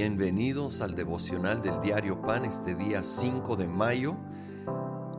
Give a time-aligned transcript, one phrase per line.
[0.00, 4.14] Bienvenidos al devocional del diario Pan este día 5 de mayo.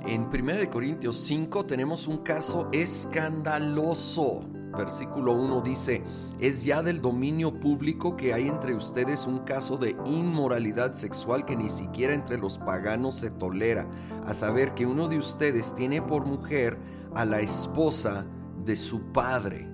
[0.06, 4.46] En 1 Corintios 5 tenemos un caso escandaloso.
[4.78, 6.02] Versículo 1 dice,
[6.40, 11.58] es ya del dominio público que hay entre ustedes un caso de inmoralidad sexual que
[11.58, 13.86] ni siquiera entre los paganos se tolera,
[14.26, 16.80] a saber que uno de ustedes tiene por mujer
[17.16, 18.26] a la esposa
[18.64, 19.70] de su padre.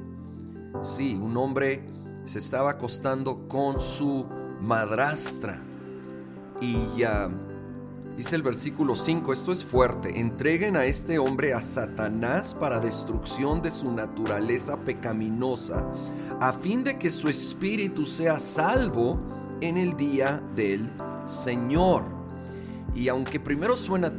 [0.82, 1.86] Sí, un hombre
[2.24, 4.26] se estaba acostando con su
[4.62, 5.62] madrastra.
[6.62, 7.30] Y ya
[8.16, 13.62] dice el versículo 5, esto es fuerte, entreguen a este hombre a Satanás para destrucción
[13.62, 15.86] de su naturaleza pecaminosa,
[16.40, 19.20] a fin de que su espíritu sea salvo
[19.62, 20.90] en el día del
[21.26, 22.04] Señor.
[22.94, 24.12] Y aunque primero suena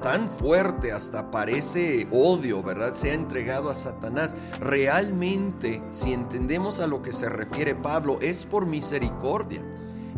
[0.00, 2.94] tan fuerte, hasta parece odio, ¿verdad?
[2.94, 4.34] Se ha entregado a Satanás.
[4.60, 9.62] Realmente, si entendemos a lo que se refiere Pablo, es por misericordia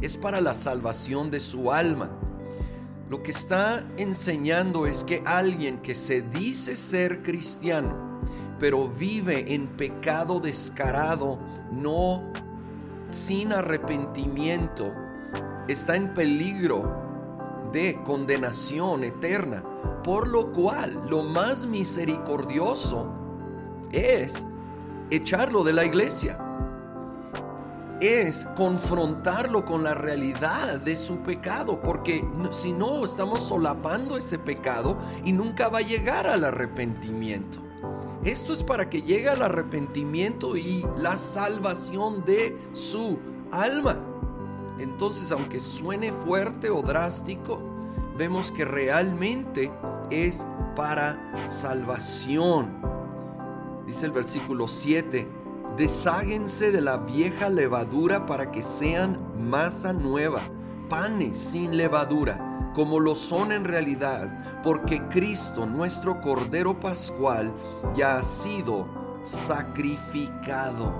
[0.00, 2.10] es para la salvación de su alma.
[3.08, 8.20] Lo que está enseñando es que alguien que se dice ser cristiano,
[8.58, 11.38] pero vive en pecado descarado,
[11.70, 12.22] no
[13.08, 14.92] sin arrepentimiento,
[15.68, 19.62] está en peligro de condenación eterna.
[20.02, 23.10] Por lo cual, lo más misericordioso
[23.92, 24.44] es
[25.10, 26.43] echarlo de la iglesia
[28.00, 34.98] es confrontarlo con la realidad de su pecado, porque si no estamos solapando ese pecado
[35.24, 37.60] y nunca va a llegar al arrepentimiento.
[38.24, 43.18] Esto es para que llegue al arrepentimiento y la salvación de su
[43.52, 43.96] alma.
[44.78, 47.60] Entonces, aunque suene fuerte o drástico,
[48.16, 49.70] vemos que realmente
[50.10, 52.82] es para salvación.
[53.86, 55.28] Dice el versículo 7,
[55.76, 60.40] Desháguense de la vieja levadura para que sean masa nueva,
[60.88, 67.52] panes sin levadura, como lo son en realidad, porque Cristo, nuestro Cordero Pascual,
[67.96, 68.86] ya ha sido
[69.24, 70.92] sacrificado.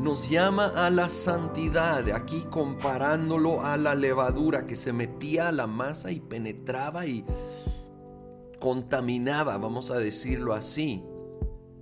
[0.00, 5.66] Nos llama a la santidad, aquí comparándolo a la levadura que se metía a la
[5.66, 7.24] masa y penetraba y
[8.60, 11.02] contaminaba, vamos a decirlo así,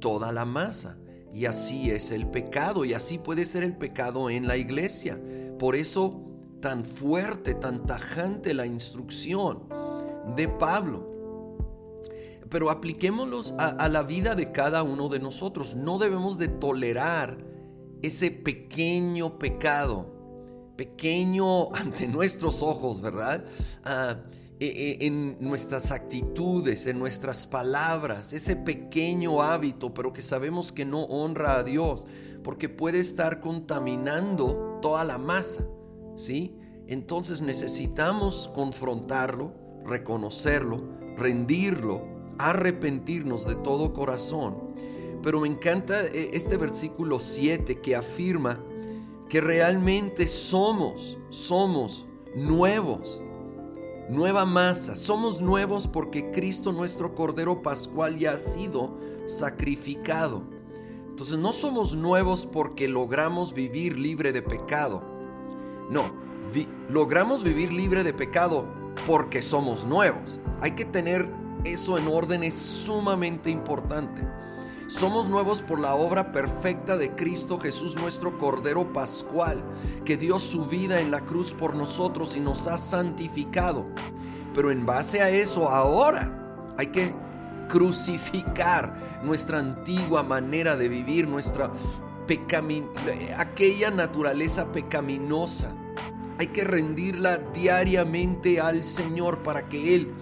[0.01, 0.97] toda la masa.
[1.37, 5.21] Y así es el pecado y así puede ser el pecado en la iglesia.
[5.59, 6.19] Por eso
[6.63, 9.65] tan fuerte, tan tajante la instrucción
[10.35, 12.01] de Pablo.
[12.49, 15.75] Pero apliquémoslos a, la vida de cada uno de nosotros.
[15.77, 17.37] No debemos de tolerar
[18.01, 20.16] ese pequeño pecado,
[20.77, 23.45] pequeño ante nuestros ojos, ¿verdad?
[23.85, 24.17] Ah,
[24.59, 24.67] e,
[25.01, 31.03] e, en nuestras actitudes, en nuestras palabras, ese pequeño hábito, pero que sabemos que no
[31.05, 32.07] honra a Dios,
[32.43, 35.67] porque puede estar contaminando toda la masa,
[36.17, 36.57] ¿sí?
[36.87, 39.53] Entonces necesitamos confrontarlo,
[39.85, 40.83] reconocerlo,
[41.17, 42.03] rendirlo,
[42.39, 44.75] arrepentirnos de todo corazón.
[45.23, 48.63] Pero me encanta eh, este versículo 7 que afirma
[49.29, 53.21] que realmente somos, somos nuevos
[54.09, 54.97] nueva masa.
[54.97, 60.43] Somos nuevos porque Cristo nuestro Cordero Pascual ya ha sido sacrificado.
[61.09, 65.03] Entonces no somos nuevos porque logramos vivir libre de pecado.
[65.91, 66.13] No,
[66.89, 68.67] logramos vivir libre de pecado
[69.07, 70.41] porque somos nuevos.
[70.61, 71.29] Hay que tener
[71.65, 74.23] eso en orden, es sumamente importante.
[74.89, 79.65] Somos nuevos por la obra perfecta de Cristo Jesús, nuestro Cordero Pascual,
[80.05, 83.85] que dio su vida en la cruz por nosotros y nos ha santificado.
[84.55, 87.13] Pero en base a eso, ahora hay que
[87.69, 91.73] crucificar nuestra antigua manera de vivir, nuestra
[93.37, 95.75] aquella naturaleza pecaminosa.
[96.39, 100.15] Hay que rendirla diariamente al Señor para que Él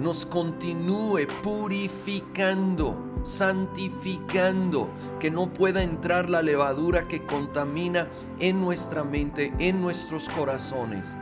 [0.00, 4.88] nos continúe purificando santificando,
[5.20, 11.16] que no pueda entrar la levadura que contamina en nuestra mente, en nuestros corazones.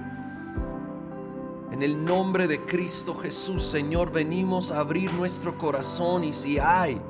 [1.73, 7.01] En el nombre de Cristo Jesús, Señor, venimos a abrir nuestro corazón y si hay,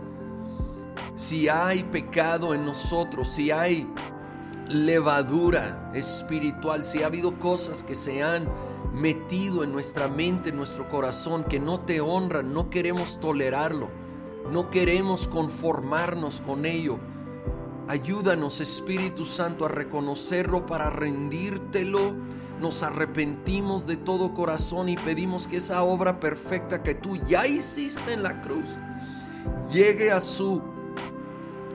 [1.14, 3.88] si hay pecado en nosotros, si hay
[4.68, 8.48] levadura espiritual, si ha habido cosas que se han
[8.92, 13.88] metido en nuestra mente, en nuestro corazón, que no te honran, no queremos tolerarlo.
[14.50, 16.98] No queremos conformarnos con ello.
[17.88, 22.14] Ayúdanos, Espíritu Santo, a reconocerlo para rendírtelo.
[22.60, 28.12] Nos arrepentimos de todo corazón y pedimos que esa obra perfecta que tú ya hiciste
[28.12, 28.68] en la cruz
[29.72, 30.62] llegue a su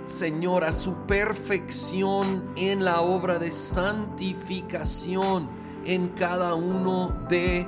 [0.08, 5.50] Señor, a su perfección en la obra de santificación
[5.86, 7.68] en cada uno de